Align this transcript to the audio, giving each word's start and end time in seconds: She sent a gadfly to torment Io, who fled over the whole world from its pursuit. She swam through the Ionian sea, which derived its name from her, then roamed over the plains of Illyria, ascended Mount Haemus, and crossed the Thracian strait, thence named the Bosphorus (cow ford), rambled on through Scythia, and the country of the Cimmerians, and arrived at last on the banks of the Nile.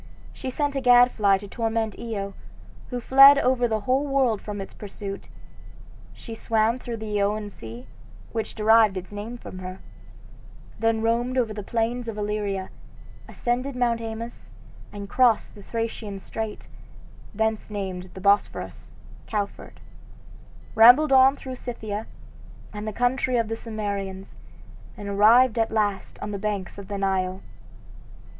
She 0.33 0.49
sent 0.49 0.75
a 0.75 0.81
gadfly 0.81 1.37
to 1.37 1.47
torment 1.47 1.95
Io, 1.99 2.33
who 2.89 2.99
fled 2.99 3.37
over 3.37 3.67
the 3.67 3.81
whole 3.81 4.03
world 4.07 4.41
from 4.41 4.59
its 4.59 4.73
pursuit. 4.73 5.29
She 6.11 6.33
swam 6.33 6.79
through 6.79 6.97
the 6.97 7.21
Ionian 7.21 7.51
sea, 7.51 7.85
which 8.31 8.55
derived 8.55 8.97
its 8.97 9.11
name 9.11 9.37
from 9.37 9.59
her, 9.59 9.77
then 10.79 11.03
roamed 11.03 11.37
over 11.37 11.53
the 11.53 11.61
plains 11.61 12.07
of 12.07 12.17
Illyria, 12.17 12.71
ascended 13.29 13.75
Mount 13.75 13.99
Haemus, 13.99 14.49
and 14.91 15.07
crossed 15.07 15.53
the 15.53 15.61
Thracian 15.61 16.17
strait, 16.17 16.67
thence 17.35 17.69
named 17.69 18.09
the 18.15 18.21
Bosphorus 18.21 18.93
(cow 19.27 19.45
ford), 19.45 19.79
rambled 20.73 21.11
on 21.11 21.35
through 21.35 21.57
Scythia, 21.57 22.07
and 22.73 22.87
the 22.87 22.91
country 22.91 23.37
of 23.37 23.49
the 23.49 23.55
Cimmerians, 23.55 24.33
and 24.97 25.07
arrived 25.09 25.59
at 25.59 25.69
last 25.69 26.17
on 26.23 26.31
the 26.31 26.39
banks 26.39 26.79
of 26.79 26.87
the 26.87 26.97
Nile. 26.97 27.43